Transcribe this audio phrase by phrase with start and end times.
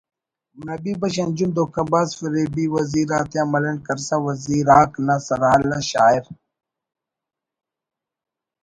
[0.67, 6.23] نبی بخش انجم دھوکہ باز فریبی وزیر آتیا ملنڈ کرسا ”وزیرآک“ نا سرحال آ شاعر